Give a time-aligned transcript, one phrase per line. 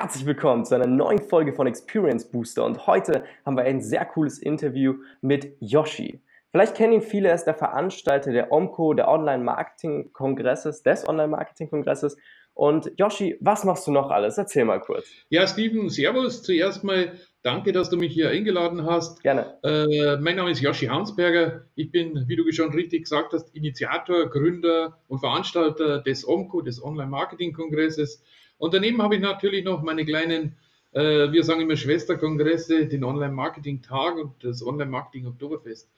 [0.00, 4.04] Herzlich willkommen zu einer neuen Folge von Experience Booster und heute haben wir ein sehr
[4.04, 6.22] cooles Interview mit Yoshi.
[6.52, 12.16] Vielleicht kennen ihn viele, er ist der Veranstalter der OMCO, der Online-Marketing-Kongresses, des Online-Marketing-Kongresses.
[12.54, 14.38] Und Yoshi, was machst du noch alles?
[14.38, 15.08] Erzähl mal kurz.
[15.30, 16.44] Ja, Steven, Servus.
[16.44, 19.20] Zuerst mal danke, dass du mich hier eingeladen hast.
[19.24, 19.58] Gerne.
[19.64, 21.64] Äh, mein Name ist Yoshi Hansberger.
[21.74, 26.80] Ich bin, wie du schon richtig gesagt hast, Initiator, Gründer und Veranstalter des OMCO, des
[26.80, 28.22] Online-Marketing-Kongresses.
[28.58, 30.56] Und daneben habe ich natürlich noch meine kleinen,
[30.92, 35.88] äh, wir sagen immer Schwesterkongresse, den Online-Marketing-Tag und das Online-Marketing-Oktoberfest.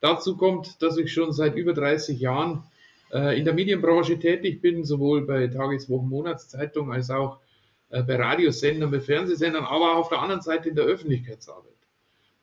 [0.00, 2.64] Dazu kommt, dass ich schon seit über 30 Jahren
[3.12, 7.38] äh, in der Medienbranche tätig bin, sowohl bei Tages-, Wochen-, Monatszeitung als auch
[7.90, 11.72] äh, bei Radiosendern, bei Fernsehsendern, aber auf der anderen Seite in der Öffentlichkeitsarbeit.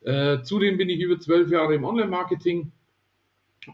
[0.02, 2.72] Äh, zudem bin ich über zwölf Jahre im Online-Marketing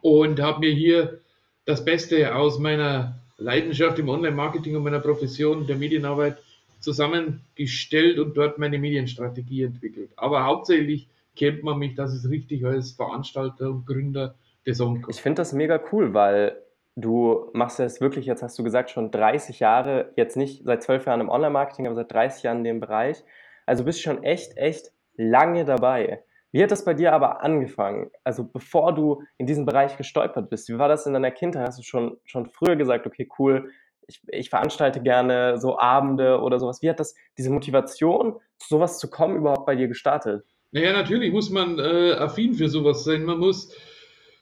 [0.02, 1.22] und habe mir hier
[1.66, 6.38] das Beste aus meiner Leidenschaft im Online-Marketing und meiner Profession der Medienarbeit
[6.80, 10.12] zusammengestellt und dort meine Medienstrategie entwickelt.
[10.16, 15.10] Aber hauptsächlich kennt man mich, das ist richtig, als Veranstalter und Gründer des Onco.
[15.10, 16.58] Ich finde das mega cool, weil
[16.96, 21.06] du machst es wirklich, jetzt hast du gesagt, schon 30 Jahre, jetzt nicht seit 12
[21.06, 23.24] Jahren im Online-Marketing, aber seit 30 Jahren in dem Bereich.
[23.66, 26.24] Also bist schon echt, echt lange dabei.
[26.52, 28.12] Wie hat das bei dir aber angefangen?
[28.24, 31.68] Also bevor du in diesen Bereich gestolpert bist, wie war das in deiner Kindheit?
[31.68, 33.72] Hast du schon, schon früher gesagt, okay, cool,
[34.08, 36.82] ich, ich veranstalte gerne so Abende oder sowas.
[36.82, 40.44] Wie hat das, diese Motivation, zu sowas zu kommen, überhaupt bei dir gestartet?
[40.72, 43.24] Naja, natürlich muss man äh, affin für sowas sein.
[43.24, 43.74] Man muss,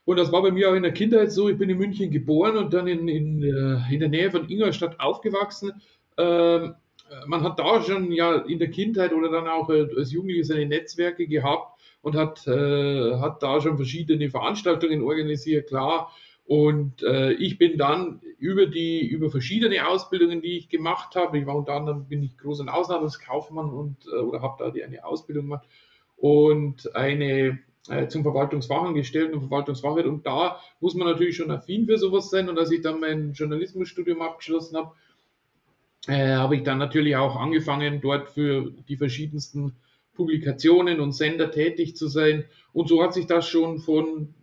[0.06, 2.58] und das war bei mir auch in der Kindheit so, ich bin in München geboren
[2.58, 5.82] und dann in, in, äh, in der Nähe von Ingolstadt aufgewachsen.
[6.18, 6.76] Ähm,
[7.26, 10.68] man hat da schon ja in der Kindheit oder dann auch äh, als Jugendliche seine
[10.68, 16.12] Netzwerke gehabt und hat, äh, hat da schon verschiedene Veranstaltungen organisiert, klar.
[16.46, 21.46] Und äh, ich bin dann über die, über verschiedene Ausbildungen, die ich gemacht habe, ich
[21.46, 25.46] war unter anderem, bin ich großer Auslandskaufmann und äh, oder habe da die, eine Ausbildung
[25.46, 25.68] gemacht
[26.18, 30.08] und eine äh, zum Verwaltungsfachangestellten und Verwaltungsfachwirt.
[30.08, 32.50] Und da muss man natürlich schon affin für sowas sein.
[32.50, 34.92] Und als ich dann mein Journalismusstudium abgeschlossen habe,
[36.08, 39.76] äh, habe ich dann natürlich auch angefangen, dort für die verschiedensten
[40.20, 42.44] Publikationen und Sender tätig zu sein.
[42.74, 44.34] Und so hat sich das schon von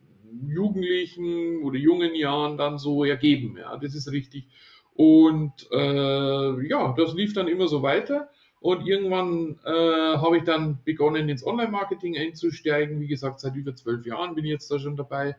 [0.48, 3.58] jugendlichen oder jungen Jahren dann so ergeben.
[3.60, 4.46] Ja, das ist richtig.
[4.94, 8.30] Und äh, ja, das lief dann immer so weiter.
[8.60, 12.98] Und irgendwann äh, habe ich dann begonnen, ins Online-Marketing einzusteigen.
[12.98, 15.36] Wie gesagt, seit über zwölf Jahren bin ich jetzt da schon dabei.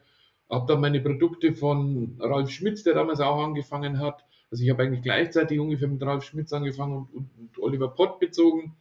[0.52, 4.24] Habe dann meine Produkte von Ralf Schmitz, der damals auch angefangen hat.
[4.52, 8.20] Also ich habe eigentlich gleichzeitig ungefähr mit Ralf Schmitz angefangen und, und, und Oliver Pott
[8.20, 8.76] bezogen.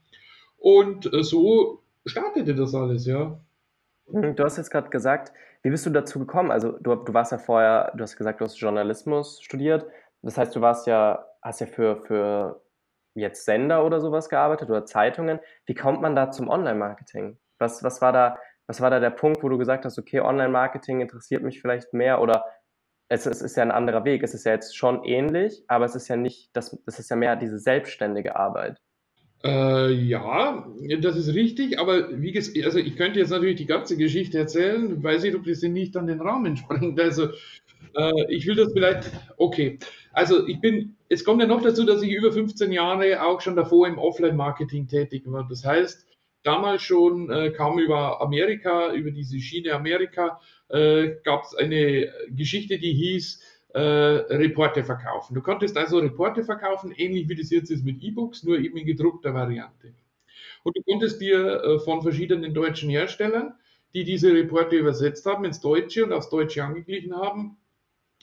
[0.58, 3.38] Und äh, so startete das alles, ja.
[4.10, 6.50] Hm, du hast jetzt gerade gesagt, wie bist du dazu gekommen?
[6.50, 9.86] Also du, du warst ja vorher, du hast gesagt, du hast Journalismus studiert.
[10.22, 12.62] Das heißt, du warst ja, hast ja für, für
[13.14, 15.40] jetzt Sender oder sowas gearbeitet oder Zeitungen.
[15.66, 17.38] Wie kommt man da zum Online-Marketing?
[17.58, 21.00] Was, was, war da, was war da der Punkt, wo du gesagt hast, okay, Online-Marketing
[21.00, 22.44] interessiert mich vielleicht mehr oder
[23.08, 24.22] es, es, ist ja ein anderer Weg.
[24.22, 27.16] Es ist ja jetzt schon ähnlich, aber es ist ja nicht, das, das ist ja
[27.16, 28.80] mehr diese selbstständige Arbeit.
[29.44, 30.66] Äh, ja,
[31.00, 35.02] das ist richtig, aber wie gesagt, also ich könnte jetzt natürlich die ganze Geschichte erzählen,
[35.02, 36.98] weiß nicht, ob das nicht an den Rahmen sprengt.
[36.98, 37.28] Also
[37.94, 39.78] äh, ich will das vielleicht, okay.
[40.12, 43.56] Also ich bin, es kommt ja noch dazu, dass ich über 15 Jahre auch schon
[43.56, 45.46] davor im Offline-Marketing tätig war.
[45.48, 46.06] Das heißt,
[46.42, 52.78] damals schon äh, kam über Amerika, über diese Schiene Amerika, äh, gab es eine Geschichte,
[52.78, 53.40] die hieß,
[53.76, 55.34] äh, Reporte verkaufen.
[55.34, 58.86] Du konntest also Reporte verkaufen, ähnlich wie das jetzt ist mit E-Books, nur eben in
[58.86, 59.92] gedruckter Variante.
[60.62, 63.52] Und du konntest dir äh, von verschiedenen deutschen Herstellern,
[63.92, 67.58] die diese Reporte übersetzt haben ins Deutsche und aufs Deutsche angeglichen haben,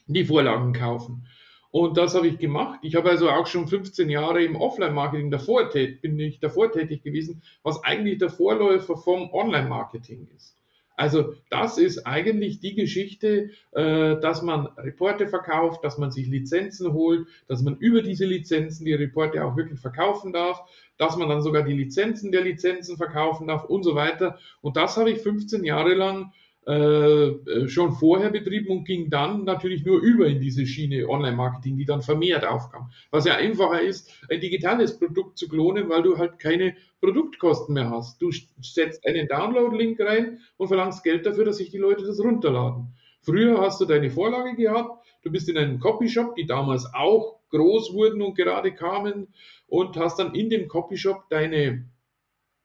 [0.07, 1.27] die Vorlagen kaufen.
[1.69, 2.79] Und das habe ich gemacht.
[2.81, 7.43] Ich habe also auch schon 15 Jahre im Offline-Marketing davor bin ich davor tätig gewesen,
[7.61, 10.62] was eigentlich der Vorläufer vom Online-Marketing ist.
[10.95, 16.93] Also das ist eigentlich die Geschichte, äh, dass man Reporte verkauft, dass man sich Lizenzen
[16.93, 20.61] holt, dass man über diese Lizenzen die Reporte auch wirklich verkaufen darf,
[20.97, 24.37] dass man dann sogar die Lizenzen der Lizenzen verkaufen darf und so weiter.
[24.61, 26.31] Und das habe ich 15 Jahre lang
[26.65, 31.77] äh, äh, schon vorher betrieben und ging dann natürlich nur über in diese Schiene Online-Marketing,
[31.77, 32.89] die dann vermehrt aufkam.
[33.11, 37.89] Was ja einfacher ist, ein digitales Produkt zu klonen, weil du halt keine Produktkosten mehr
[37.89, 38.21] hast.
[38.21, 38.31] Du
[38.61, 42.93] setzt einen Download-Link rein und verlangst Geld dafür, dass sich die Leute das runterladen.
[43.21, 47.93] Früher hast du deine Vorlage gehabt, du bist in einem Copyshop, die damals auch groß
[47.93, 49.27] wurden und gerade kamen
[49.67, 51.85] und hast dann in dem Copyshop deine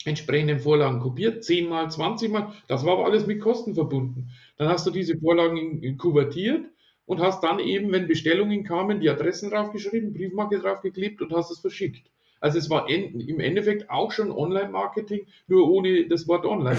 [0.09, 4.31] entsprechenden Vorlagen kopiert, 10 mal, 20 mal, das war aber alles mit Kosten verbunden.
[4.57, 6.67] Dann hast du diese Vorlagen kuvertiert
[7.07, 11.61] und hast dann eben, wenn Bestellungen kamen, die Adressen draufgeschrieben, Briefmarke draufgeklebt und hast es
[11.61, 12.11] verschickt.
[12.41, 16.79] Also es war im Endeffekt auch schon Online-Marketing, nur ohne das Wort Online.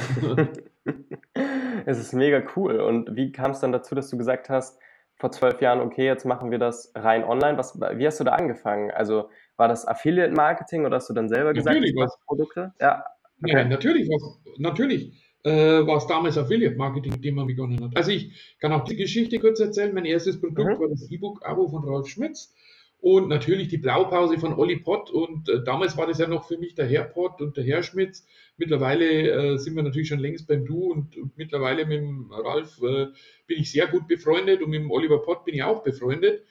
[1.85, 2.79] es ist mega cool.
[2.79, 4.79] Und wie kam es dann dazu, dass du gesagt hast,
[5.15, 7.57] vor zwölf Jahren, okay, jetzt machen wir das rein online.
[7.57, 8.89] Was, wie hast du da angefangen?
[8.89, 12.73] Also war das Affiliate-Marketing oder hast du dann selber gesagt, natürlich was Produkte?
[12.79, 13.03] Ja,
[13.43, 13.53] okay.
[13.53, 14.09] ja natürlich
[14.57, 15.11] natürlich
[15.43, 17.95] äh, war es damals Affiliate-Marketing, mit dem man begonnen hat.
[17.95, 19.93] Also ich kann auch die Geschichte kurz erzählen.
[19.93, 20.81] Mein erstes Produkt mhm.
[20.81, 22.53] war das E-Book-Abo von Ralf Schmitz
[23.01, 25.09] und natürlich die Blaupause von Olli Pott.
[25.09, 27.83] Und äh, damals war das ja noch für mich der Herr Pott und der Herr
[27.83, 28.27] Schmitz.
[28.57, 32.81] Mittlerweile äh, sind wir natürlich schon längst beim Du und, und mittlerweile mit dem Ralf
[32.81, 33.07] äh,
[33.47, 36.43] bin ich sehr gut befreundet und mit dem Oliver Pott bin ich auch befreundet.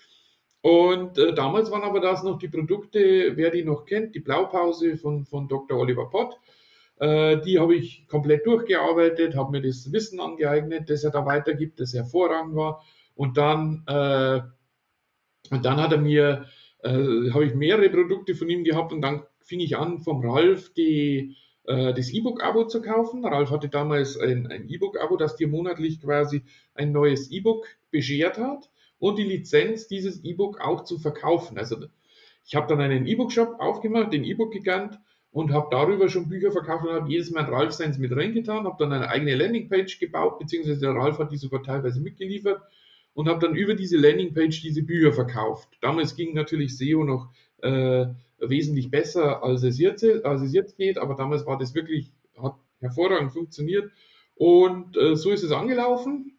[0.63, 4.97] Und äh, damals waren aber das noch die Produkte, wer die noch kennt, die Blaupause
[4.97, 5.79] von, von Dr.
[5.79, 6.39] Oliver Pott.
[7.01, 11.81] Äh, die habe ich komplett durchgearbeitet, habe mir das Wissen angeeignet, das er da weitergibt,
[11.81, 12.83] das hervorragend war.
[13.15, 14.41] Und dann äh,
[15.51, 16.47] und dann hat er mir,
[16.83, 20.73] äh, habe ich mehrere Produkte von ihm gehabt und dann fing ich an, vom Ralf
[20.75, 23.25] die, äh, das E-Book-Abo zu kaufen.
[23.25, 26.43] Ralf hatte damals ein, ein E-Book-Abo, das dir monatlich quasi
[26.75, 31.59] ein neues E-Book beschert hat und die Lizenz, dieses E-Book auch zu verkaufen.
[31.59, 31.87] Also
[32.45, 34.99] ich habe dann einen E-Book-Shop aufgemacht, den E-Book-Gigant
[35.31, 38.77] und habe darüber schon Bücher verkauft und habe jedes Mal Ralf seins mit reingetan, habe
[38.79, 42.63] dann eine eigene Landingpage gebaut, beziehungsweise der Ralf hat die sogar teilweise mitgeliefert
[43.15, 45.69] und habe dann über diese Landingpage diese Bücher verkauft.
[45.81, 47.31] Damals ging natürlich SEO noch
[47.63, 48.07] äh,
[48.39, 52.11] wesentlich besser, als es, jetzt, als es jetzt geht, aber damals war das wirklich,
[52.41, 53.91] hat hervorragend funktioniert.
[54.35, 56.39] Und äh, so ist es angelaufen.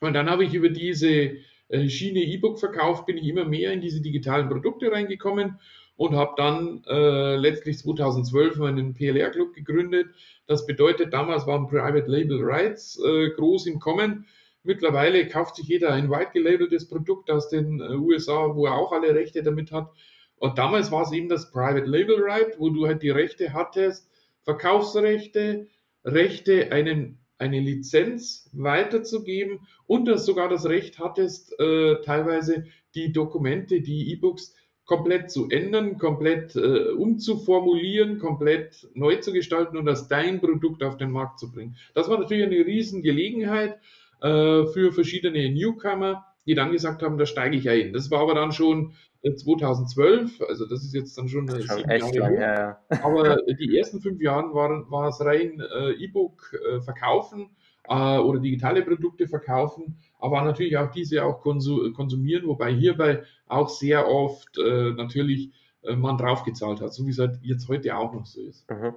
[0.00, 1.38] Und dann habe ich über diese
[1.68, 5.58] äh, Schiene E-Book verkauft, bin ich immer mehr in diese digitalen Produkte reingekommen
[5.96, 10.08] und habe dann äh, letztlich 2012 meinen PLR-Club gegründet.
[10.46, 14.26] Das bedeutet, damals waren Private Label Rights äh, groß im Kommen.
[14.62, 18.92] Mittlerweile kauft sich jeder ein white gelabeltes Produkt aus den äh, USA, wo er auch
[18.92, 19.90] alle Rechte damit hat.
[20.38, 24.10] Und damals war es eben das Private Label Right, wo du halt die Rechte hattest,
[24.42, 25.66] Verkaufsrechte,
[26.04, 33.80] Rechte, einen, eine Lizenz weiterzugeben und dass sogar das Recht hattest, äh, teilweise die Dokumente,
[33.80, 34.54] die E-Books
[34.86, 40.96] komplett zu ändern, komplett äh, umzuformulieren, komplett neu zu gestalten und als dein Produkt auf
[40.96, 41.76] den Markt zu bringen.
[41.94, 43.78] Das war natürlich eine riesen Gelegenheit
[44.22, 47.92] äh, für verschiedene Newcomer, die dann gesagt haben, da steige ich ein.
[47.92, 48.92] Das war aber dann schon
[49.24, 52.78] 2012, äh, also das ist jetzt dann schon, schon echt Jahre lang, ja, ja.
[53.02, 57.50] Aber die ersten fünf Jahre waren, war es rein äh, E-Book äh, verkaufen
[57.88, 64.08] äh, oder digitale Produkte verkaufen, aber natürlich auch diese auch konsumieren, wobei hierbei auch sehr
[64.08, 65.52] oft äh, natürlich
[65.94, 68.68] man draufgezahlt hat, so wie es halt jetzt heute auch noch so ist.
[68.68, 68.94] Mhm.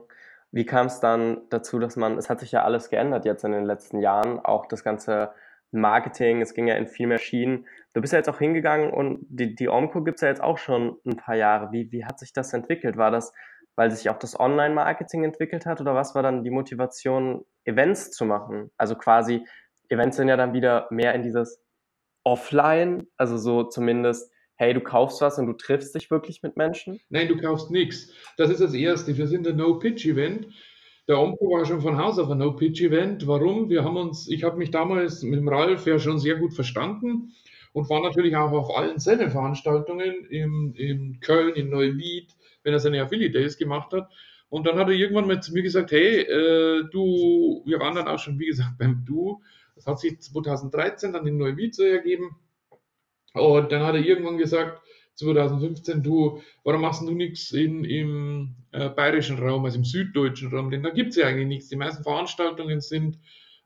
[0.51, 3.51] Wie kam es dann dazu, dass man, es hat sich ja alles geändert jetzt in
[3.51, 5.29] den letzten Jahren, auch das ganze
[5.71, 7.67] Marketing, es ging ja in viel mehr Schienen.
[7.93, 10.57] Du bist ja jetzt auch hingegangen und die, die Omco gibt es ja jetzt auch
[10.57, 11.71] schon ein paar Jahre.
[11.71, 12.97] Wie, wie hat sich das entwickelt?
[12.97, 13.31] War das,
[13.75, 18.25] weil sich auch das Online-Marketing entwickelt hat oder was war dann die Motivation, Events zu
[18.25, 18.71] machen?
[18.77, 19.45] Also quasi,
[19.89, 21.61] Events sind ja dann wieder mehr in dieses
[22.23, 26.99] Offline, also so zumindest hey, du kaufst was und du triffst dich wirklich mit Menschen?
[27.07, 28.11] Nein, du kaufst nichts.
[28.35, 29.17] Das ist das Erste.
[29.17, 30.47] Wir sind ein No-Pitch-Event.
[31.07, 33.25] Der Omco war schon von Haus auf ein No-Pitch-Event.
[33.25, 33.69] Warum?
[33.69, 37.31] Wir haben uns, ich habe mich damals mit dem Ralf ja schon sehr gut verstanden
[37.71, 42.79] und war natürlich auch auf allen seinen Veranstaltungen in, in Köln, in Neuwied, wenn er
[42.79, 44.09] seine Affiliate Days gemacht hat.
[44.49, 48.09] Und dann hat er irgendwann mal zu mir gesagt, hey, äh, du, wir waren dann
[48.09, 49.41] auch schon, wie gesagt, beim Du.
[49.79, 52.35] Das hat sich 2013 dann in Neuwied ergeben.
[53.33, 54.81] Und dann hat er irgendwann gesagt,
[55.15, 60.69] 2015, du, warum machst du nichts in, im äh, bayerischen Raum, also im süddeutschen Raum?
[60.69, 61.69] Denn da gibt es ja eigentlich nichts.
[61.69, 63.19] Die meisten Veranstaltungen sind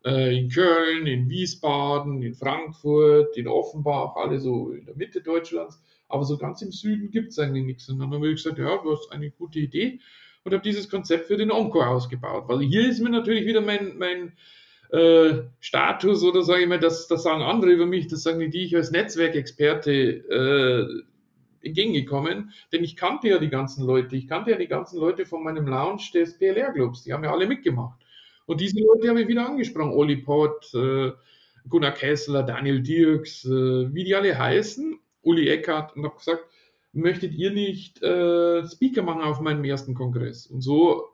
[0.06, 5.82] äh, in Köln, in Wiesbaden, in Frankfurt, in Offenbach, alle so in der Mitte Deutschlands.
[6.10, 7.90] Aber so ganz im Süden gibt es eigentlich nichts.
[7.90, 10.00] Und dann haben wir gesagt, ja, du hast eine gute Idee
[10.44, 12.44] und habe dieses Konzept für den Onco ausgebaut.
[12.48, 14.34] Weil hier ist mir natürlich wieder mein, mein
[14.94, 18.64] äh, Status oder sage ich mal, das, das sagen andere über mich, das sagen die
[18.64, 24.58] ich als Netzwerkexperte äh, entgegengekommen, denn ich kannte ja die ganzen Leute, ich kannte ja
[24.58, 28.00] die ganzen Leute von meinem Lounge des PLR-Clubs, die haben ja alle mitgemacht.
[28.46, 31.12] Und diese Leute habe ich wieder angesprochen, Olli Pott, äh,
[31.68, 36.44] Gunnar Kessler, Daniel Dirks, äh, wie die alle heißen, Uli Eckert, und habe gesagt,
[36.92, 40.46] möchtet ihr nicht äh, Speaker machen auf meinem ersten Kongress?
[40.46, 41.06] Und so,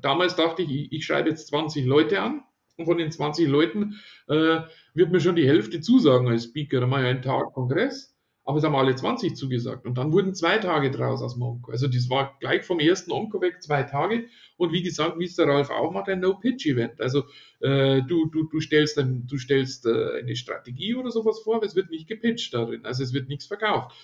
[0.00, 2.44] damals dachte ich, ich, ich schreibe jetzt 20 Leute an,
[2.84, 4.60] von den 20 Leuten äh,
[4.94, 6.80] wird mir schon die Hälfte zusagen als Speaker.
[6.80, 9.86] Da mache ich einen Tag Kongress, aber es haben alle 20 zugesagt.
[9.86, 11.70] Und dann wurden zwei Tage draus aus dem Onko.
[11.70, 14.26] Also das war gleich vom ersten Onko weg zwei Tage.
[14.56, 17.00] Und wie gesagt, wie es der Ralf auch macht, ein No-Pitch-Event.
[17.00, 17.24] Also
[17.60, 21.66] äh, du, du, du stellst, ein, du stellst äh, eine Strategie oder sowas vor, aber
[21.66, 22.84] es wird nicht gepitcht darin.
[22.84, 23.94] Also es wird nichts verkauft.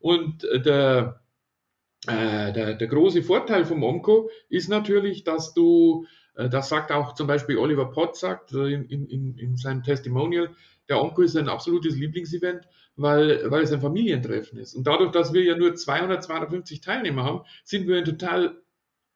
[0.00, 1.20] Und äh, der
[2.06, 7.26] äh, der, der große Vorteil vom Omco ist natürlich, dass du, das sagt auch zum
[7.26, 10.50] Beispiel Oliver Pott, sagt äh, in, in, in seinem Testimonial,
[10.88, 14.74] der Omco ist ein absolutes Lieblingsevent, weil, weil es ein Familientreffen ist.
[14.74, 18.56] Und dadurch, dass wir ja nur 200, 250 Teilnehmer haben, sind wir ein total,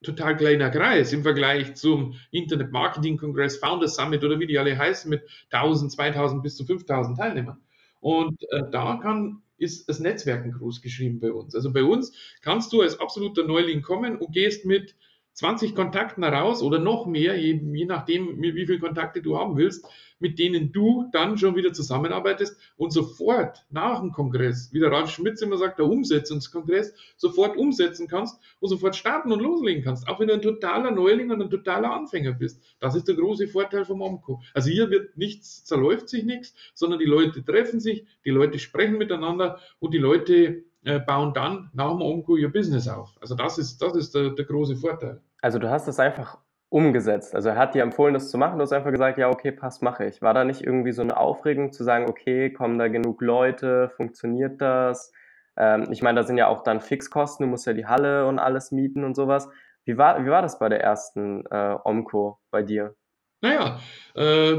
[0.02, 4.76] total kleiner Kreis im Vergleich zum Internet Marketing Kongress, Founders Summit oder wie die alle
[4.76, 7.58] heißen, mit 1000, 2000 bis zu 5000 Teilnehmern.
[8.00, 11.54] Und äh, da kann ist das Netzwerken groß geschrieben bei uns.
[11.54, 14.94] Also bei uns kannst du als absoluter Neuling kommen und gehst mit
[15.38, 19.87] 20 Kontakten heraus oder noch mehr, je, je nachdem, wie viele Kontakte du haben willst,
[20.18, 25.11] mit denen du dann schon wieder zusammenarbeitest und sofort nach dem Kongress, wie der Ralf
[25.11, 30.18] Schmitz immer sagt, der Umsetzungskongress, sofort umsetzen kannst und sofort starten und loslegen kannst, auch
[30.18, 32.61] wenn du ein totaler Neuling und ein totaler Anfänger bist.
[32.80, 34.42] Das ist der große Vorteil vom Omco.
[34.54, 38.99] Also hier wird nichts, zerläuft sich nichts, sondern die Leute treffen sich, die Leute sprechen
[38.99, 43.16] miteinander und die Leute äh, bauen dann nach dem Omco ihr Business auf.
[43.21, 45.21] Also das ist, das ist der, der große Vorteil.
[45.40, 46.38] Also du hast es einfach
[46.71, 47.35] umgesetzt.
[47.35, 48.59] Also er hat dir empfohlen, das zu machen.
[48.59, 50.21] Du hast einfach gesagt, ja, okay, passt, mache ich.
[50.21, 54.61] War da nicht irgendwie so eine Aufregung zu sagen, okay, kommen da genug Leute, funktioniert
[54.61, 55.12] das?
[55.57, 58.38] Ähm, ich meine, da sind ja auch dann Fixkosten, du musst ja die Halle und
[58.38, 59.49] alles mieten und sowas.
[59.85, 62.95] Wie war, wie war das bei der ersten äh, Omco bei dir?
[63.40, 63.78] Naja,
[64.14, 64.59] äh,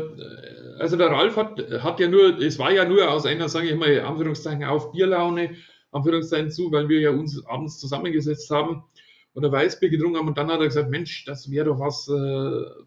[0.79, 3.75] also der Ralf hat, hat ja nur, es war ja nur aus einer, sage ich
[3.75, 5.55] mal, Anführungszeichen auf Bierlaune,
[5.91, 8.83] Anführungszeichen zu, weil wir ja uns abends zusammengesetzt haben
[9.39, 12.83] oder Weißbier getrunken haben und dann hat er gesagt, Mensch, das wäre doch was, äh,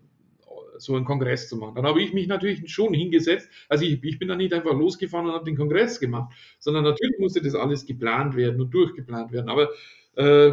[0.79, 1.75] so einen Kongress zu machen.
[1.77, 3.49] Dann habe ich mich natürlich schon hingesetzt.
[3.69, 7.19] Also ich, ich bin da nicht einfach losgefahren und habe den Kongress gemacht, sondern natürlich
[7.19, 9.49] musste das alles geplant werden und durchgeplant werden.
[9.49, 9.71] Aber
[10.17, 10.53] äh,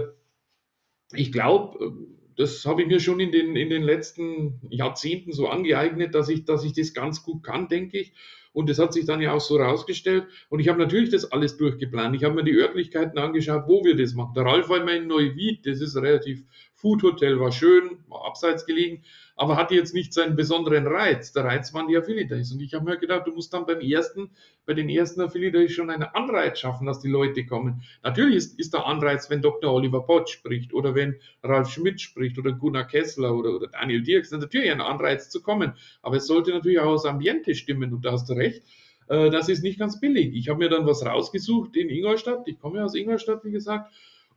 [1.14, 1.94] ich glaube,
[2.38, 6.46] das habe ich mir schon in den, in den letzten Jahrzehnten so angeeignet, dass ich,
[6.46, 8.14] dass ich das ganz gut kann, denke ich.
[8.52, 10.26] Und das hat sich dann ja auch so rausgestellt.
[10.50, 12.16] Und ich habe natürlich das alles durchgeplant.
[12.16, 14.34] Ich habe mir die Örtlichkeiten angeschaut, wo wir das machen.
[14.36, 16.44] Der Ralf war immer in Neuwied, das ist relativ
[16.80, 19.04] Food Hotel, war schön, war abseits gelegen
[19.40, 21.32] aber hatte jetzt nicht seinen besonderen Reiz.
[21.32, 22.52] Der Reiz waren die Affiliate Days.
[22.52, 24.32] Und ich habe mir gedacht, du musst dann beim ersten,
[24.66, 27.82] bei den ersten Affiliate Days schon einen Anreiz schaffen, dass die Leute kommen.
[28.04, 29.74] Natürlich ist, ist der Anreiz, wenn Dr.
[29.74, 34.32] Oliver Pott spricht oder wenn Ralf Schmidt spricht oder Gunnar Kessler oder, oder Daniel Dirks,
[34.32, 35.72] natürlich ein Anreiz zu kommen.
[36.02, 38.62] Aber es sollte natürlich auch aus Ambiente stimmen und da hast du recht.
[39.08, 40.36] Äh, das ist nicht ganz billig.
[40.36, 42.46] Ich habe mir dann was rausgesucht in Ingolstadt.
[42.46, 43.90] Ich komme ja aus Ingolstadt, wie gesagt,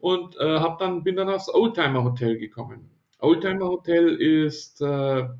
[0.03, 2.91] und äh, hab dann, bin dann aufs Oldtimer Hotel gekommen.
[3.21, 5.31] Oldtimer Hotel ist äh, ja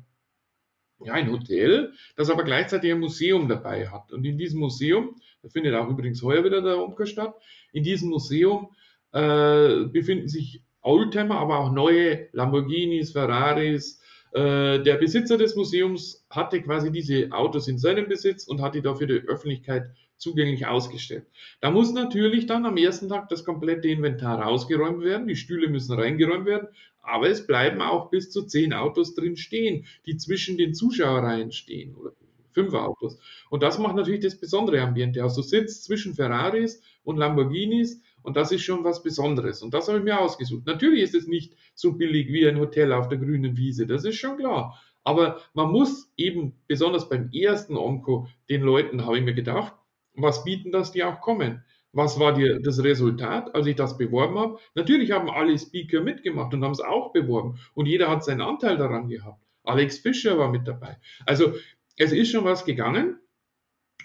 [1.11, 4.13] ein Hotel, das aber gleichzeitig ein Museum dabei hat.
[4.13, 7.35] Und in diesem Museum, da findet auch übrigens heuer wieder der Umkehr statt,
[7.73, 8.69] in diesem Museum
[9.11, 14.01] äh, befinden sich Oldtimer, aber auch neue Lamborghinis, Ferraris.
[14.33, 18.81] Äh, der Besitzer des Museums hatte quasi diese Autos in seinem Besitz und hat die
[18.81, 21.27] da für die Öffentlichkeit zugänglich ausgestellt.
[21.61, 25.99] Da muss natürlich dann am ersten Tag das komplette Inventar rausgeräumt werden, die Stühle müssen
[25.99, 26.67] reingeräumt werden,
[27.01, 31.93] aber es bleiben auch bis zu zehn Autos drin stehen, die zwischen den Zuschauerreihen stehen
[31.95, 32.13] oder
[32.53, 33.19] fünf Autos.
[33.49, 35.35] Und das macht natürlich das besondere Ambiente aus.
[35.35, 39.61] Du sitzt zwischen Ferraris und Lamborghinis und das ist schon was Besonderes.
[39.61, 40.65] Und das habe ich mir ausgesucht.
[40.65, 44.15] Natürlich ist es nicht so billig wie ein Hotel auf der grünen Wiese, das ist
[44.15, 44.79] schon klar.
[45.03, 49.73] Aber man muss eben, besonders beim ersten Onco, den Leuten, habe ich mir gedacht,
[50.15, 51.63] was bieten, dass die auch kommen.
[51.91, 54.57] Was war die, das Resultat, als ich das beworben habe?
[54.73, 58.77] Natürlich haben alle Speaker mitgemacht und haben es auch beworben und jeder hat seinen Anteil
[58.77, 59.39] daran gehabt.
[59.63, 60.97] Alex Fischer war mit dabei.
[61.25, 61.53] Also
[61.97, 63.19] es ist schon was gegangen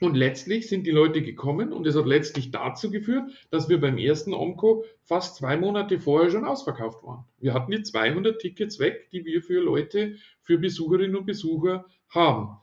[0.00, 3.98] und letztlich sind die Leute gekommen und es hat letztlich dazu geführt, dass wir beim
[3.98, 7.24] ersten Omco fast zwei Monate vorher schon ausverkauft waren.
[7.40, 12.58] Wir hatten die 200 Tickets weg, die wir für Leute, für Besucherinnen und Besucher haben.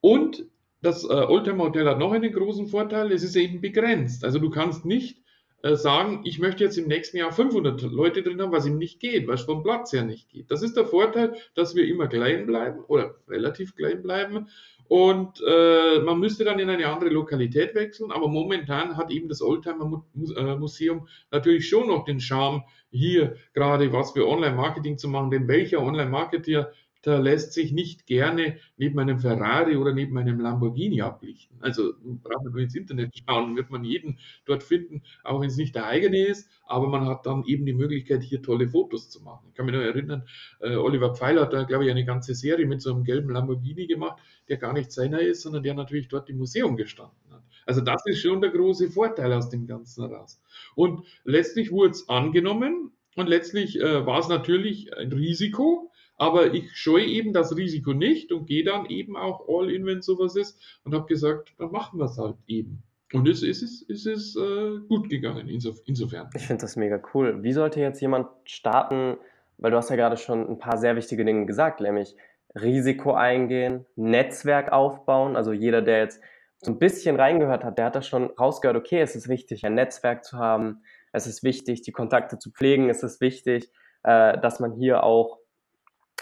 [0.00, 0.46] Und
[0.82, 4.24] das äh, Oldtimer Hotel hat noch einen großen Vorteil, es ist eben begrenzt.
[4.24, 5.20] Also du kannst nicht
[5.62, 8.98] äh, sagen, ich möchte jetzt im nächsten Jahr 500 Leute drin haben, was ihm nicht
[8.98, 10.50] geht, was vom Platz her nicht geht.
[10.50, 14.48] Das ist der Vorteil, dass wir immer klein bleiben oder relativ klein bleiben
[14.90, 19.40] und äh, man müsste dann in eine andere Lokalität wechseln, aber momentan hat eben das
[19.40, 20.02] Oldtimer
[20.36, 25.46] äh, Museum natürlich schon noch den Charme, hier gerade was für Online-Marketing zu machen, denn
[25.46, 31.56] welcher Online-Marketer da lässt sich nicht gerne neben einem Ferrari oder neben einem Lamborghini ablichten.
[31.60, 35.56] Also braucht man nur ins Internet schauen, wird man jeden dort finden, auch wenn es
[35.56, 39.22] nicht der eigene ist, aber man hat dann eben die Möglichkeit, hier tolle Fotos zu
[39.22, 39.46] machen.
[39.48, 40.24] Ich kann mich noch erinnern,
[40.60, 43.86] äh, Oliver Pfeiler hat da, glaube ich, eine ganze Serie mit so einem gelben Lamborghini
[43.86, 47.42] gemacht, der gar nicht seiner ist, sondern der natürlich dort im Museum gestanden hat.
[47.66, 50.40] Also das ist schon der große Vorteil aus dem Ganzen heraus.
[50.74, 55.89] Und letztlich wurde es angenommen und letztlich äh, war es natürlich ein Risiko,
[56.20, 60.02] aber ich scheue eben das Risiko nicht und gehe dann eben auch all in, wenn
[60.02, 62.82] sowas ist und habe gesagt, dann machen wir es halt eben.
[63.14, 66.28] Und es ist, ist, ist, ist äh, gut gegangen, insofern.
[66.34, 67.42] Ich finde das mega cool.
[67.42, 69.16] Wie sollte jetzt jemand starten,
[69.56, 72.14] weil du hast ja gerade schon ein paar sehr wichtige Dinge gesagt, nämlich
[72.54, 75.36] Risiko eingehen, Netzwerk aufbauen.
[75.36, 76.20] Also jeder, der jetzt
[76.58, 79.74] so ein bisschen reingehört hat, der hat da schon rausgehört, okay, es ist wichtig, ein
[79.74, 83.70] Netzwerk zu haben, es ist wichtig, die Kontakte zu pflegen, es ist wichtig,
[84.02, 85.39] äh, dass man hier auch,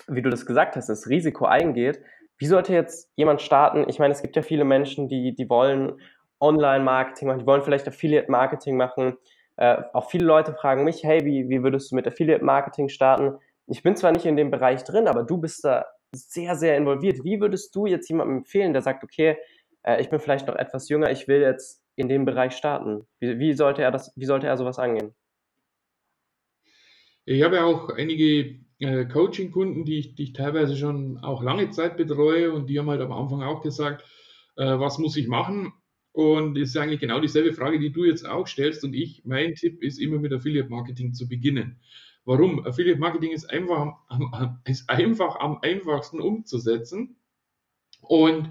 [0.06, 2.00] wie du das gesagt hast, das Risiko eingeht.
[2.36, 3.86] Wie sollte jetzt jemand starten?
[3.88, 6.00] Ich meine, es gibt ja viele Menschen, die, die wollen
[6.40, 9.16] Online-Marketing machen, die wollen vielleicht Affiliate-Marketing machen.
[9.56, 13.38] Äh, auch viele Leute fragen mich, hey, wie, wie würdest du mit Affiliate-Marketing starten?
[13.66, 17.24] Ich bin zwar nicht in dem Bereich drin, aber du bist da sehr, sehr involviert.
[17.24, 19.36] Wie würdest du jetzt jemandem empfehlen, der sagt, okay,
[19.82, 23.06] äh, ich bin vielleicht noch etwas jünger, ich will jetzt in dem Bereich starten?
[23.18, 25.14] Wie, wie, sollte er das, wie sollte er sowas angehen?
[27.24, 31.70] Ich habe ja auch einige äh, Coaching-Kunden, die ich, die ich teilweise schon auch lange
[31.70, 34.04] Zeit betreue und die haben halt am Anfang auch gesagt,
[34.56, 35.72] äh, was muss ich machen?
[36.12, 38.82] Und es ist eigentlich genau dieselbe Frage, die du jetzt auch stellst.
[38.82, 41.80] Und ich, mein Tipp ist immer mit Affiliate Marketing zu beginnen.
[42.24, 42.66] Warum?
[42.66, 43.94] Affiliate Marketing ist einfach,
[44.64, 47.16] ist einfach am einfachsten umzusetzen.
[48.00, 48.50] Und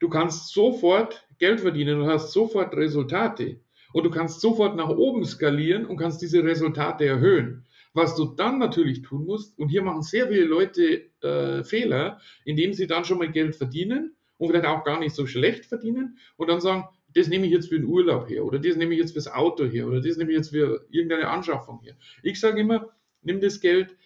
[0.00, 3.60] du kannst sofort Geld verdienen, du hast sofort Resultate.
[3.92, 7.66] Und du kannst sofort nach oben skalieren und kannst diese Resultate erhöhen.
[7.94, 12.72] Was du dann natürlich tun musst, und hier machen sehr viele Leute äh, Fehler, indem
[12.72, 16.48] sie dann schon mal Geld verdienen und vielleicht auch gar nicht so schlecht verdienen und
[16.48, 19.12] dann sagen, das nehme ich jetzt für den Urlaub her oder das nehme ich jetzt
[19.12, 21.96] fürs Auto her oder das nehme ich jetzt für irgendeine Anschaffung her.
[22.22, 22.90] Ich sage immer,
[23.22, 23.96] nimm das Geld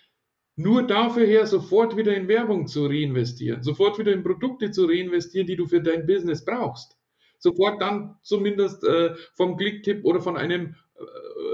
[0.57, 5.47] nur dafür her, sofort wieder in Werbung zu reinvestieren, sofort wieder in Produkte zu reinvestieren,
[5.47, 6.97] die du für dein Business brauchst.
[7.39, 10.77] Sofort dann zumindest äh, vom Klicktipp oder von einem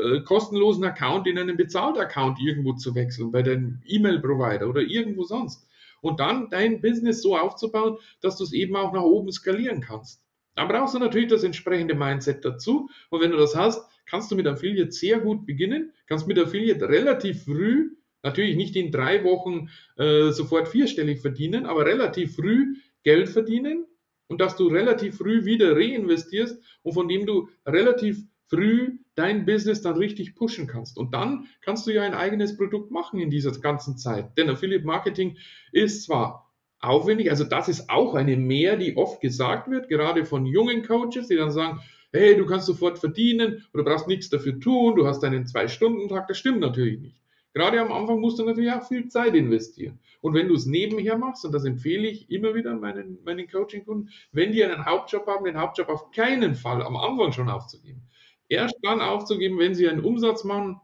[0.02, 5.24] äh, kostenlosen Account in einen bezahlten Account irgendwo zu wechseln, bei deinem E-Mail-Provider oder irgendwo
[5.24, 5.66] sonst.
[6.00, 10.22] Und dann dein Business so aufzubauen, dass du es eben auch nach oben skalieren kannst.
[10.54, 12.88] Da brauchst du natürlich das entsprechende Mindset dazu.
[13.10, 16.88] Und wenn du das hast, kannst du mit Affiliate sehr gut beginnen, kannst mit Affiliate
[16.88, 17.90] relativ früh,
[18.22, 22.74] natürlich nicht in drei Wochen äh, sofort vierstellig verdienen, aber relativ früh
[23.04, 23.86] Geld verdienen
[24.26, 29.82] und dass du relativ früh wieder reinvestierst und von dem du relativ früh dein Business
[29.82, 30.96] dann richtig pushen kannst.
[30.96, 34.36] Und dann kannst du ja ein eigenes Produkt machen in dieser ganzen Zeit.
[34.36, 35.36] Denn Affiliate Marketing
[35.72, 37.30] ist zwar aufwendig.
[37.30, 41.36] Also das ist auch eine Mehr, die oft gesagt wird, gerade von jungen Coaches, die
[41.36, 41.80] dann sagen,
[42.12, 46.28] hey, du kannst sofort verdienen oder brauchst nichts dafür tun, du hast einen Zwei-Stunden-Tag.
[46.28, 47.16] Das stimmt natürlich nicht.
[47.54, 49.98] Gerade am Anfang musst du natürlich auch viel Zeit investieren.
[50.20, 54.10] Und wenn du es nebenher machst, und das empfehle ich immer wieder meinen, meinen Coaching-Kunden,
[54.32, 58.02] wenn die einen Hauptjob haben, den Hauptjob auf keinen Fall am Anfang schon aufzugeben.
[58.48, 60.80] Erst dann aufzugeben, wenn sie einen Umsatz machen.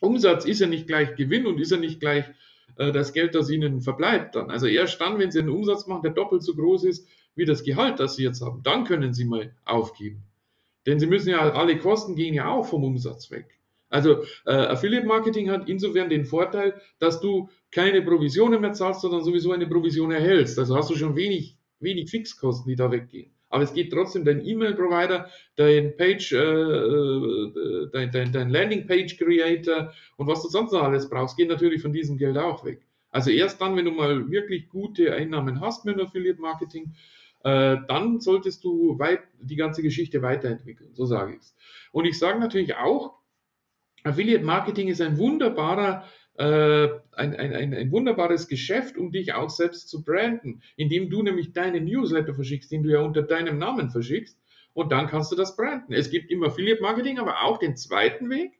[0.00, 2.24] Umsatz ist ja nicht gleich Gewinn und ist ja nicht gleich
[2.76, 4.50] äh, das Geld, das ihnen verbleibt dann.
[4.50, 7.64] Also erst dann, wenn sie einen Umsatz machen, der doppelt so groß ist wie das
[7.64, 10.22] Gehalt, das sie jetzt haben, dann können sie mal aufgeben.
[10.86, 13.58] Denn sie müssen ja, alle Kosten gehen ja auch vom Umsatz weg.
[13.88, 19.22] Also äh, Affiliate Marketing hat insofern den Vorteil, dass du keine Provisionen mehr zahlst, sondern
[19.22, 20.58] sowieso eine Provision erhältst.
[20.58, 23.35] Also hast du schon wenig, wenig Fixkosten, die da weggehen.
[23.48, 30.26] Aber es geht trotzdem dein E-Mail-Provider, dein Page, äh, äh, dein, dein, dein Landing-Page-Creator und
[30.26, 32.80] was du sonst noch alles brauchst, geht natürlich von diesem Geld auch weg.
[33.10, 36.94] Also erst dann, wenn du mal wirklich gute Einnahmen hast mit Affiliate-Marketing,
[37.44, 41.54] äh, dann solltest du weit, die ganze Geschichte weiterentwickeln, so sage ich es.
[41.92, 43.14] Und ich sage natürlich auch,
[44.02, 46.04] Affiliate-Marketing ist ein wunderbarer
[46.38, 51.22] äh, ein, ein, ein, ein wunderbares Geschäft, um dich auch selbst zu branden, indem du
[51.22, 54.38] nämlich deine Newsletter verschickst, den du ja unter deinem Namen verschickst
[54.74, 55.94] und dann kannst du das branden.
[55.94, 58.52] Es gibt immer Affiliate Marketing, aber auch den zweiten Weg.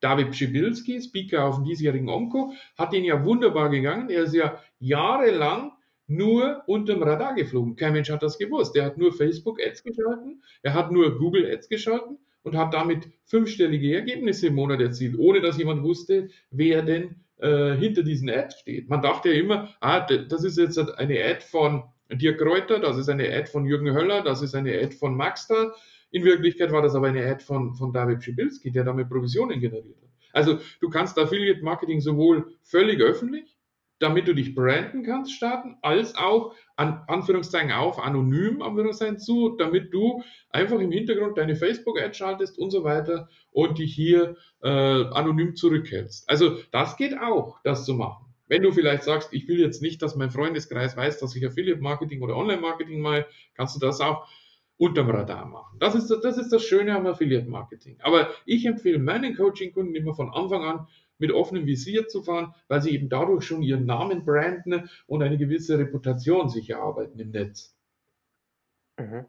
[0.00, 4.08] David Pschibilski, Speaker auf dem diesjährigen Omco, hat den ja wunderbar gegangen.
[4.08, 5.72] Er ist ja jahrelang
[6.06, 7.76] nur unterm Radar geflogen.
[7.76, 8.74] Kein Mensch hat das gewusst.
[8.74, 14.48] Er hat nur Facebook-Ads geschalten, er hat nur Google-Ads geschalten und hat damit fünfstellige Ergebnisse
[14.48, 18.88] im Monat erzielt, ohne dass jemand wusste, wer denn äh, hinter diesen Ads steht.
[18.88, 23.08] Man dachte ja immer, ah, das ist jetzt eine Ad von Dirk Kräuter, das ist
[23.08, 25.74] eine Ad von Jürgen Höller, das ist eine Ad von Maxter.
[26.10, 29.96] In Wirklichkeit war das aber eine Ad von, von David Schibilski, der damit Provisionen generiert
[30.02, 30.10] hat.
[30.32, 33.56] Also du kannst Affiliate Marketing sowohl völlig öffentlich
[34.00, 39.92] damit du dich branden kannst, starten, als auch an Anführungszeichen auf anonym Anführungszeichen zu, damit
[39.92, 45.54] du einfach im Hintergrund deine Facebook-Ad schaltest und so weiter und dich hier äh, anonym
[45.54, 46.28] zurückhältst.
[46.28, 48.26] Also das geht auch, das zu machen.
[48.48, 52.22] Wenn du vielleicht sagst, ich will jetzt nicht, dass mein Freundeskreis weiß, dass ich Affiliate-Marketing
[52.22, 54.26] oder Online-Marketing mache, kannst du das auch
[54.78, 55.76] unterm Radar machen.
[55.78, 57.98] Das ist, das ist das Schöne am Affiliate-Marketing.
[58.00, 60.88] Aber ich empfehle meinen Coaching-Kunden immer von Anfang an,
[61.20, 65.38] mit offenem Visier zu fahren, weil sie eben dadurch schon ihren Namen branden und eine
[65.38, 67.76] gewisse Reputation sich erarbeiten im Netz.
[68.98, 69.26] Mhm.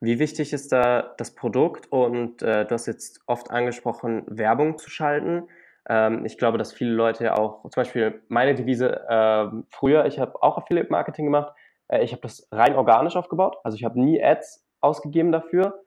[0.00, 1.90] Wie wichtig ist da das Produkt?
[1.90, 5.48] Und äh, du hast jetzt oft angesprochen, Werbung zu schalten.
[5.88, 10.42] Ähm, ich glaube, dass viele Leute auch, zum Beispiel meine Devise äh, früher, ich habe
[10.42, 11.54] auch Affiliate Marketing gemacht.
[11.88, 13.56] Äh, ich habe das rein organisch aufgebaut.
[13.64, 15.82] Also ich habe nie Ads ausgegeben dafür.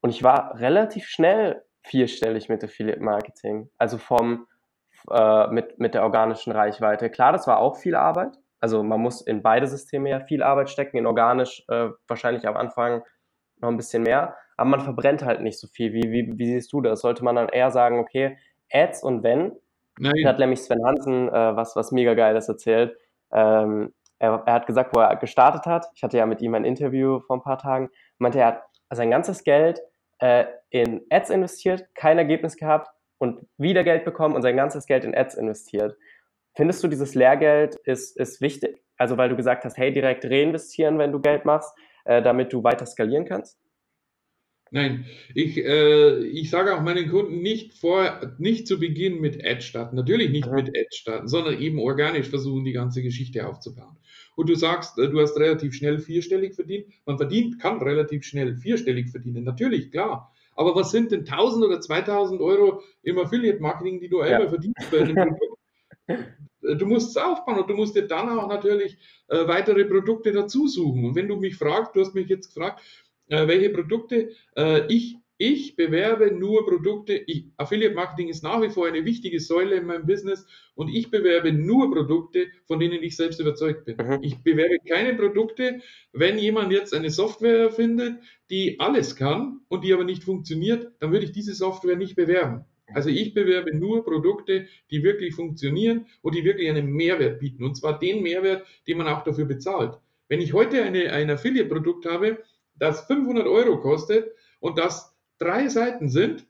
[0.00, 3.70] Und ich war relativ schnell vierstellig mit Affiliate Marketing.
[3.78, 4.46] Also vom,
[5.10, 7.10] äh, mit, mit der organischen Reichweite.
[7.10, 8.38] Klar, das war auch viel Arbeit.
[8.60, 10.96] Also man muss in beide Systeme ja viel Arbeit stecken.
[10.96, 13.02] In organisch äh, wahrscheinlich am Anfang
[13.60, 14.34] noch ein bisschen mehr.
[14.56, 15.92] Aber man verbrennt halt nicht so viel.
[15.92, 17.00] Wie, wie, wie siehst du das?
[17.00, 18.38] Sollte man dann eher sagen, okay,
[18.72, 19.52] Ads und wenn?
[19.98, 20.14] Nein.
[20.22, 22.96] Da hat nämlich Sven Hansen äh, was, was mega Geiles erzählt.
[23.32, 26.64] Ähm, er, er, hat gesagt, wo er gestartet hat, ich hatte ja mit ihm ein
[26.64, 29.80] Interview vor ein paar Tagen, meinte, er hat sein ganzes Geld
[30.18, 35.04] äh, in Ads investiert, kein Ergebnis gehabt und wieder Geld bekommen und sein ganzes Geld
[35.04, 35.96] in Ads investiert.
[36.54, 38.82] Findest du, dieses Lehrgeld ist, ist wichtig?
[38.96, 41.72] Also weil du gesagt hast, hey, direkt reinvestieren, wenn du Geld machst,
[42.04, 43.58] äh, damit du weiter skalieren kannst?
[44.72, 49.60] Nein, ich, äh, ich sage auch meinen Kunden nicht vor, nicht zu Beginn mit Ad
[49.60, 49.94] starten.
[49.94, 50.56] Natürlich nicht mhm.
[50.56, 53.96] mit Ad starten, sondern eben organisch versuchen, die ganze Geschichte aufzubauen.
[54.34, 56.86] Und du sagst, äh, du hast relativ schnell vierstellig verdient.
[57.04, 59.44] Man verdient, kann relativ schnell vierstellig verdienen.
[59.44, 60.32] Natürlich, klar.
[60.56, 64.24] Aber was sind denn 1000 oder 2000 Euro im Affiliate Marketing, die du ja.
[64.24, 65.58] einmal verdienst bei einem Produkt?
[66.62, 70.66] Du musst es aufbauen und du musst dir dann auch natürlich äh, weitere Produkte dazu
[70.66, 71.04] suchen.
[71.04, 72.82] Und wenn du mich fragst, du hast mich jetzt gefragt,
[73.28, 74.32] äh, welche Produkte.
[74.56, 77.14] Äh, ich, ich bewerbe nur Produkte.
[77.14, 81.10] Ich, Affiliate Marketing ist nach wie vor eine wichtige Säule in meinem Business und ich
[81.10, 83.96] bewerbe nur Produkte, von denen ich selbst überzeugt bin.
[83.96, 84.18] Mhm.
[84.22, 85.80] Ich bewerbe keine Produkte,
[86.12, 88.18] wenn jemand jetzt eine Software findet,
[88.50, 92.64] die alles kann und die aber nicht funktioniert, dann würde ich diese Software nicht bewerben.
[92.94, 97.64] Also ich bewerbe nur Produkte, die wirklich funktionieren und die wirklich einen Mehrwert bieten.
[97.64, 99.98] Und zwar den Mehrwert, den man auch dafür bezahlt.
[100.28, 102.42] Wenn ich heute eine, ein Affiliate-Produkt habe,
[102.74, 106.46] das 500 Euro kostet und das drei Seiten sind,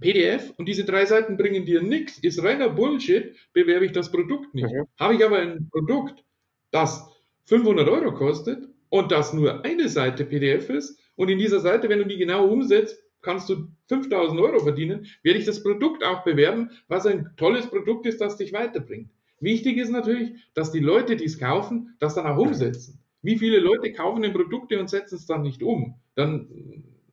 [0.00, 4.54] PDF, und diese drei Seiten bringen dir nichts, ist reiner Bullshit, bewerbe ich das Produkt
[4.54, 4.72] nicht.
[4.72, 4.86] Mhm.
[4.98, 6.24] Habe ich aber ein Produkt,
[6.70, 7.06] das
[7.44, 11.98] 500 Euro kostet und das nur eine Seite PDF ist und in dieser Seite, wenn
[11.98, 16.70] du die genau umsetzt, kannst du 5000 Euro verdienen, werde ich das Produkt auch bewerben,
[16.88, 19.10] was ein tolles Produkt ist, das dich weiterbringt.
[19.40, 23.00] Wichtig ist natürlich, dass die Leute, die es kaufen, das dann auch umsetzen.
[23.22, 26.00] Wie viele Leute kaufen denn Produkte und setzen es dann nicht um?
[26.14, 26.48] Dann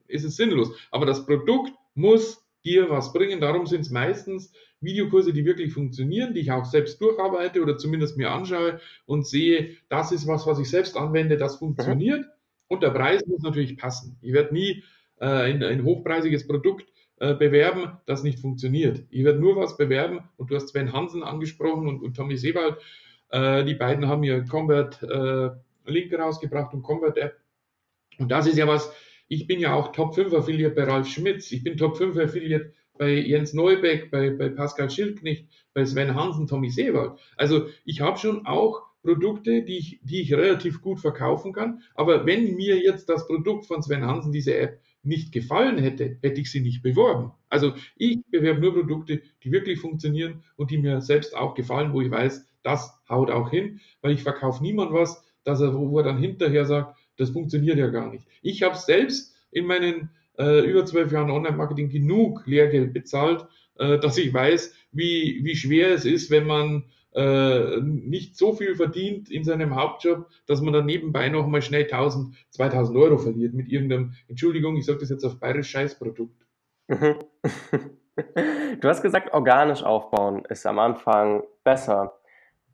[0.10, 0.72] ist es sinnlos.
[0.92, 3.40] Aber das Produkt muss dir was bringen.
[3.40, 8.18] Darum sind es meistens Videokurse, die wirklich funktionieren, die ich auch selbst durcharbeite oder zumindest
[8.18, 12.26] mir anschaue und sehe, das ist was, was ich selbst anwende, das funktioniert.
[12.68, 14.18] Und der Preis muss natürlich passen.
[14.22, 14.84] Ich werde nie
[15.20, 16.86] äh, ein, ein, hochpreisiges Produkt
[17.18, 19.04] äh, bewerben, das nicht funktioniert.
[19.10, 22.78] Ich werde nur was bewerben und du hast Sven Hansen angesprochen und, und Tommy Sebald.
[23.32, 25.50] Äh, die beiden haben ihr Convert äh,
[25.86, 27.40] Link rausgebracht und Convert App.
[28.18, 28.94] Und das ist ja was,
[29.30, 32.74] ich bin ja auch Top 5 Affiliate bei Ralf Schmitz, ich bin Top 5 Affiliate
[32.98, 37.18] bei Jens Neubeck, bei, bei Pascal Schildknecht, bei Sven Hansen, Tommy Seewald.
[37.38, 41.82] Also ich habe schon auch Produkte, die ich, die ich relativ gut verkaufen kann.
[41.96, 46.42] Aber wenn mir jetzt das Produkt von Sven Hansen, diese App, nicht gefallen hätte, hätte
[46.42, 47.32] ich sie nicht beworben.
[47.48, 52.02] Also ich bewerbe nur Produkte, die wirklich funktionieren und die mir selbst auch gefallen, wo
[52.02, 56.04] ich weiß, das haut auch hin, weil ich verkaufe niemand was, dass er, wo er
[56.04, 58.26] dann hinterher sagt, das funktioniert ja gar nicht.
[58.42, 63.46] Ich habe selbst in meinen äh, über zwölf Jahren Online-Marketing genug Lehrgeld bezahlt,
[63.78, 68.76] äh, dass ich weiß, wie, wie schwer es ist, wenn man äh, nicht so viel
[68.76, 73.54] verdient in seinem Hauptjob, dass man dann nebenbei noch mal schnell 1000, 2000 Euro verliert
[73.54, 76.46] mit irgendeinem, Entschuldigung, ich sage das jetzt auf bayerisch Scheißprodukt.
[76.90, 77.18] du
[78.84, 82.19] hast gesagt, organisch aufbauen ist am Anfang besser.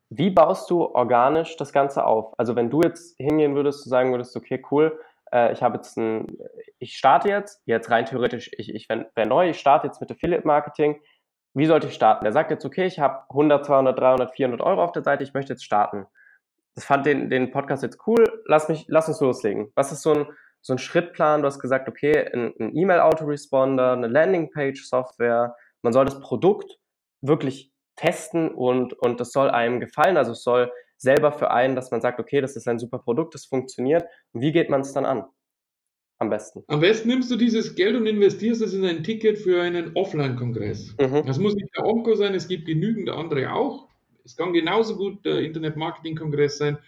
[0.08, 2.38] Wie baust du organisch das Ganze auf?
[2.38, 5.00] Also wenn du jetzt hingehen würdest, du sagen würdest, okay, cool,
[5.32, 6.38] äh, ich habe jetzt ein,
[6.78, 10.46] ich starte jetzt, jetzt rein theoretisch, ich, ich wäre neu, ich starte jetzt mit Affiliate
[10.46, 11.00] Marketing.
[11.54, 12.24] Wie sollte ich starten?
[12.24, 15.34] Der sagt jetzt, okay, ich habe 100, 200, 300, 400 Euro auf der Seite, ich
[15.34, 16.06] möchte jetzt starten.
[16.74, 19.72] Das fand den, den Podcast jetzt cool, lass mich, lass uns loslegen.
[19.74, 20.26] Was ist so ein,
[20.60, 21.40] so ein Schrittplan?
[21.40, 26.78] Du hast gesagt, okay, ein, ein E-Mail-Autoresponder, eine Landingpage-Software, man soll das Produkt
[27.22, 30.16] wirklich testen und, und das soll einem gefallen.
[30.16, 33.34] Also es soll selber für einen, dass man sagt, okay, das ist ein super Produkt,
[33.34, 34.04] das funktioniert.
[34.32, 35.24] Und wie geht man es dann an?
[36.18, 36.64] Am besten.
[36.68, 40.96] Am besten nimmst du dieses Geld und investierst es in ein Ticket für einen Offline-Kongress.
[40.98, 41.26] Mhm.
[41.26, 43.88] Das muss nicht der Onco sein, es gibt genügend andere auch.
[44.24, 46.78] Es kann genauso gut der Internet-Marketing-Kongress sein.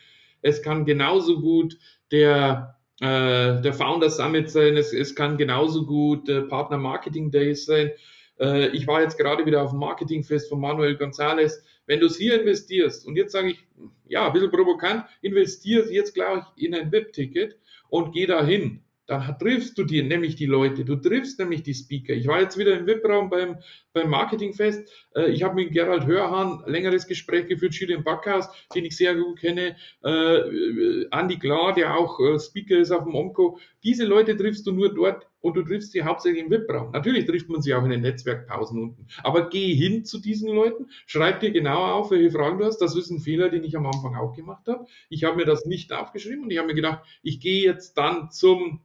[0.40, 1.76] Es kann genauso gut
[2.10, 4.78] der, äh, der Founder Summit sein.
[4.78, 7.92] Es, es kann genauso gut der Partner Marketing Days sein.
[8.40, 11.62] Äh, ich war jetzt gerade wieder auf dem Marketingfest von Manuel González.
[11.86, 13.66] Wenn du es hier investierst, und jetzt sage ich,
[14.06, 17.56] ja, ein bisschen provokant, investiere jetzt gleich in ein VIP-Ticket
[17.88, 18.82] und geh dahin.
[19.06, 22.12] dann triffst du dir nämlich die Leute, du triffst nämlich die Speaker.
[22.12, 23.56] Ich war jetzt wieder im VIP-Raum beim,
[23.94, 24.86] beim Marketingfest.
[25.14, 29.38] Äh, ich habe mit Gerald Hörhahn längeres Gespräch geführt, Julian Backhaus, den ich sehr gut
[29.40, 33.58] kenne, äh, Andy Klar, der auch äh, Speaker ist auf dem Omco.
[33.82, 36.92] Diese Leute triffst du nur dort und du triffst sie hauptsächlich im VIP-Raum.
[36.92, 39.06] Natürlich trifft man sie auch in den Netzwerkpausen unten.
[39.22, 42.78] Aber geh hin zu diesen Leuten, schreib dir genauer auf, welche Fragen du hast.
[42.78, 44.86] Das ist ein Fehler, den ich am Anfang auch gemacht habe.
[45.08, 48.30] Ich habe mir das nicht aufgeschrieben und ich habe mir gedacht, ich gehe jetzt dann
[48.30, 48.80] zum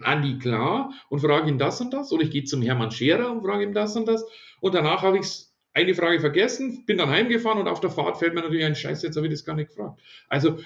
[0.00, 2.12] Andi Klar und frage ihn das und das.
[2.12, 4.24] Oder ich gehe zum Hermann Scherer und frage ihm das und das.
[4.60, 8.34] Und danach habe ich eine Frage vergessen, bin dann heimgefahren und auf der Fahrt fällt
[8.34, 10.00] mir natürlich ein Scheiß, jetzt habe ich das gar nicht gefragt.
[10.28, 10.58] Also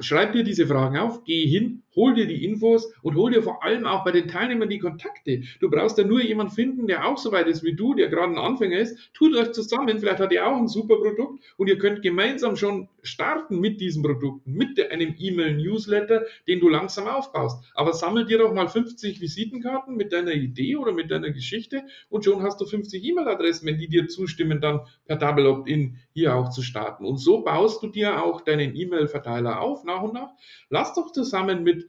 [0.00, 3.62] schreib dir diese Fragen auf, geh hin, hol dir die Infos und hol dir vor
[3.62, 5.42] allem auch bei den Teilnehmern die Kontakte.
[5.60, 8.32] Du brauchst ja nur jemanden finden, der auch so weit ist wie du, der gerade
[8.32, 8.98] ein Anfänger ist.
[9.14, 12.88] Tut euch zusammen, vielleicht hat er auch ein super Produkt und ihr könnt gemeinsam schon
[13.02, 17.64] starten mit diesen Produkten, mit einem E-Mail-Newsletter, den du langsam aufbaust.
[17.74, 22.24] Aber sammel dir doch mal 50 Visitenkarten mit deiner Idee oder mit deiner Geschichte und
[22.24, 26.50] schon hast du 50 E-Mail-Adressen, wenn die dir zustimmen, dann per Double Opt-in hier auch
[26.50, 27.04] zu starten.
[27.04, 30.30] Und so baust du dir auch deinen E-Mail-Verteiler auf, nach und nach.
[30.68, 31.81] Lass doch zusammen mit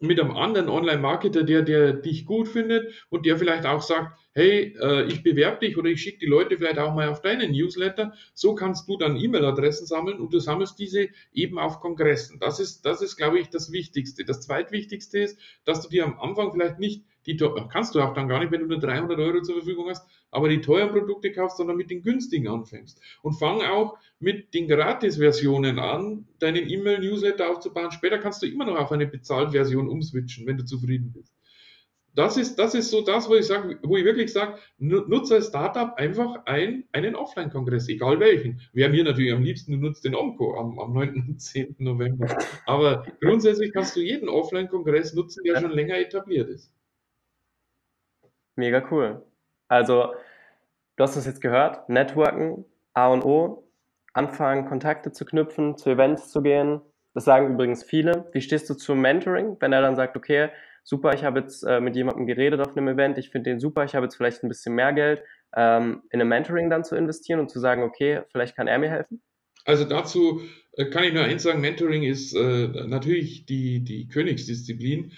[0.00, 4.74] mit einem anderen Online-Marketer, der, der dich gut findet und der vielleicht auch sagt, hey,
[4.80, 8.14] äh, ich bewerbe dich oder ich schicke die Leute vielleicht auch mal auf deinen Newsletter.
[8.32, 12.38] So kannst du dann E-Mail-Adressen sammeln und du sammelst diese eben auf Kongressen.
[12.40, 14.24] Das ist, das ist, glaube ich, das Wichtigste.
[14.24, 17.04] Das zweitwichtigste ist, dass du dir am Anfang vielleicht nicht
[17.36, 20.06] die kannst du auch dann gar nicht, wenn du nur 300 Euro zur Verfügung hast,
[20.30, 23.00] aber die teuren Produkte kaufst, sondern mit den günstigen anfängst.
[23.22, 27.90] Und fang auch mit den Gratis-Versionen an, deinen E-Mail-Newsletter aufzubauen.
[27.90, 31.34] Später kannst du immer noch auf eine Bezahlversion umswitchen, wenn du zufrieden bist.
[32.14, 35.48] Das ist, das ist so das, wo ich sage, wo ich wirklich sage, nutze als
[35.48, 38.60] Startup einfach ein, einen Offline-Kongress, egal welchen.
[38.72, 41.24] Wäre mir natürlich am liebsten, du nutzt den OMCO am, am 9.
[41.28, 41.76] und 10.
[41.78, 42.36] November.
[42.66, 46.72] Aber grundsätzlich kannst du jeden Offline-Kongress nutzen, der schon länger etabliert ist.
[48.56, 49.24] Mega cool.
[49.68, 50.14] Also,
[50.96, 53.70] du hast es jetzt gehört, Networken, A und O,
[54.12, 56.80] anfangen, Kontakte zu knüpfen, zu Events zu gehen.
[57.14, 58.28] Das sagen übrigens viele.
[58.32, 60.50] Wie stehst du zum Mentoring, wenn er dann sagt, okay,
[60.82, 63.84] super, ich habe jetzt äh, mit jemandem geredet auf einem Event, ich finde den super,
[63.84, 65.22] ich habe jetzt vielleicht ein bisschen mehr Geld,
[65.56, 68.90] ähm, in ein Mentoring dann zu investieren und zu sagen, okay, vielleicht kann er mir
[68.90, 69.22] helfen?
[69.64, 70.40] Also dazu
[70.72, 75.12] äh, kann ich nur eins sagen, Mentoring ist äh, natürlich die, die Königsdisziplin.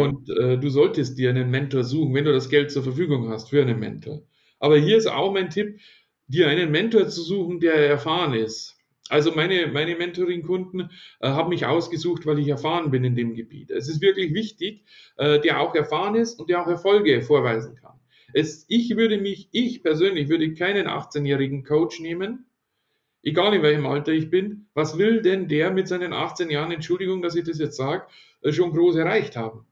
[0.00, 3.50] Und äh, du solltest dir einen Mentor suchen, wenn du das Geld zur Verfügung hast
[3.50, 4.22] für einen Mentor.
[4.58, 5.80] Aber hier ist auch mein Tipp,
[6.28, 8.76] dir einen Mentor zu suchen, der erfahren ist.
[9.08, 10.88] Also meine, meine Mentoring-Kunden
[11.20, 13.70] äh, haben mich ausgesucht, weil ich erfahren bin in dem Gebiet.
[13.70, 14.84] Es ist wirklich wichtig,
[15.16, 18.00] äh, der auch erfahren ist und der auch Erfolge vorweisen kann.
[18.32, 22.46] Es, ich würde mich, ich persönlich würde keinen 18-jährigen Coach nehmen,
[23.22, 24.68] egal in welchem Alter ich bin.
[24.72, 28.06] Was will denn der mit seinen 18 Jahren, Entschuldigung, dass ich das jetzt sage,
[28.40, 29.66] äh, schon groß erreicht haben?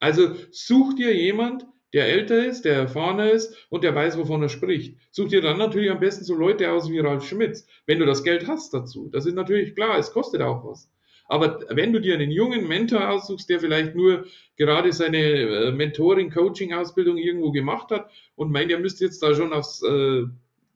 [0.00, 4.48] Also such dir jemand, der älter ist, der erfahrener ist und der weiß, wovon er
[4.48, 4.98] spricht.
[5.10, 8.24] Such dir dann natürlich am besten so Leute aus wie Ralf Schmitz, wenn du das
[8.24, 9.08] Geld hast dazu.
[9.10, 10.90] Das ist natürlich klar, es kostet auch was.
[11.28, 14.24] Aber wenn du dir einen jungen Mentor aussuchst, der vielleicht nur
[14.56, 19.82] gerade seine äh, Mentoring-Coaching-Ausbildung irgendwo gemacht hat und meint, er müsste jetzt da schon aufs
[19.82, 20.22] äh,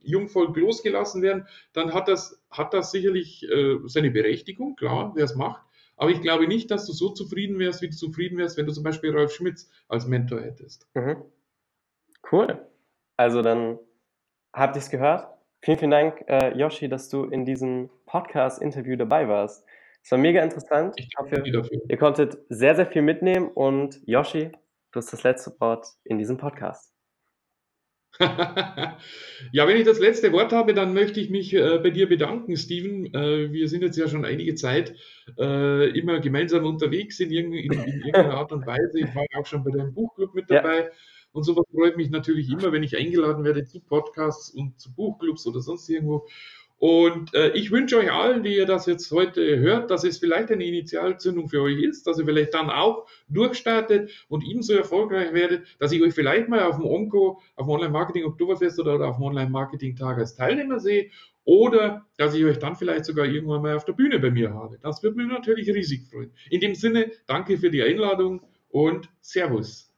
[0.02, 5.35] Jungvolk losgelassen werden, dann hat das, hat das sicherlich äh, seine Berechtigung, klar, wer es
[5.35, 5.62] macht.
[5.96, 8.72] Aber ich glaube nicht, dass du so zufrieden wärst, wie du zufrieden wärst, wenn du
[8.72, 10.88] zum Beispiel Ralf Schmitz als Mentor hättest.
[10.94, 11.22] Mhm.
[12.31, 12.66] Cool.
[13.16, 13.78] Also dann
[14.52, 15.28] habt ihr es gehört.
[15.61, 19.64] Vielen, vielen Dank, äh, Yoshi, dass du in diesem Podcast-Interview dabei warst.
[20.02, 20.94] Es war mega interessant.
[20.96, 21.42] Ich hoffe,
[21.88, 24.50] ihr konntet sehr, sehr viel mitnehmen und Yoshi,
[24.90, 26.91] du hast das letzte Wort in diesem Podcast.
[29.53, 32.57] ja, wenn ich das letzte Wort habe, dann möchte ich mich äh, bei dir bedanken,
[32.57, 33.07] Steven.
[33.14, 34.94] Äh, wir sind jetzt ja schon einige Zeit
[35.38, 39.01] äh, immer gemeinsam unterwegs in, irg in, in, irgendeiner Art und Weise.
[39.01, 40.81] Ich war auch schon bei deinem Buchclub mit dabei.
[40.81, 40.90] Ja.
[41.33, 45.46] Und sowas freut mich natürlich immer, wenn ich eingeladen werde zu Podcasts und zu Buchclubs
[45.46, 46.27] oder sonst irgendwo.
[46.82, 50.50] Und äh, ich wünsche euch allen, die ihr das jetzt heute hört, dass es vielleicht
[50.50, 55.64] eine Initialzündung für euch ist, dass ihr vielleicht dann auch durchstartet und ebenso erfolgreich werdet,
[55.78, 59.18] dass ich euch vielleicht mal auf dem OMCO, auf dem Online-Marketing Oktoberfest oder, oder auf
[59.18, 61.10] dem Online-Marketing-Tag als Teilnehmer sehe
[61.44, 64.80] oder dass ich euch dann vielleicht sogar irgendwann mal auf der Bühne bei mir habe.
[64.82, 66.32] Das würde mich natürlich riesig freuen.
[66.50, 68.40] In dem Sinne, danke für die Einladung
[68.70, 69.88] und Servus.